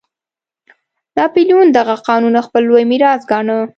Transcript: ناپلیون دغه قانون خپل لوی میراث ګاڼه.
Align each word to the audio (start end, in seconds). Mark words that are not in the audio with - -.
ناپلیون 1.17 1.67
دغه 1.77 1.95
قانون 2.07 2.35
خپل 2.47 2.61
لوی 2.69 2.85
میراث 2.89 3.21
ګاڼه. 3.31 3.57